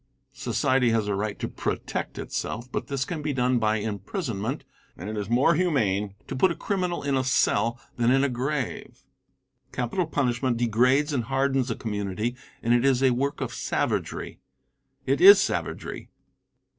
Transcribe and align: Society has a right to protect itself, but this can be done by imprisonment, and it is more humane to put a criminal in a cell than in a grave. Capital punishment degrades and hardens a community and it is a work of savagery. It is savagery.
Society 0.33 0.89
has 0.89 1.07
a 1.07 1.13
right 1.13 1.37
to 1.37 1.47
protect 1.47 2.17
itself, 2.17 2.67
but 2.71 2.87
this 2.87 3.05
can 3.05 3.21
be 3.21 3.33
done 3.33 3.59
by 3.59 3.75
imprisonment, 3.75 4.63
and 4.97 5.11
it 5.11 5.15
is 5.15 5.29
more 5.29 5.53
humane 5.53 6.15
to 6.27 6.35
put 6.35 6.49
a 6.49 6.55
criminal 6.55 7.03
in 7.03 7.15
a 7.15 7.23
cell 7.23 7.79
than 7.97 8.09
in 8.09 8.23
a 8.23 8.27
grave. 8.27 9.03
Capital 9.71 10.07
punishment 10.07 10.57
degrades 10.57 11.13
and 11.13 11.25
hardens 11.25 11.69
a 11.69 11.75
community 11.75 12.35
and 12.63 12.73
it 12.73 12.83
is 12.83 13.03
a 13.03 13.11
work 13.11 13.41
of 13.41 13.53
savagery. 13.53 14.39
It 15.05 15.21
is 15.21 15.39
savagery. 15.39 16.09